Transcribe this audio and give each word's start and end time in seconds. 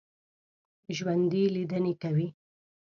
ژوندي 0.95 1.43
لیدنې 1.55 1.93
کوي 2.01 2.27